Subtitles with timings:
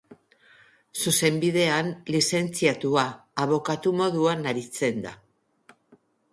[1.01, 3.05] Zuzenbidean lizentziatua,
[3.47, 5.17] abokatu moduan aritzen da.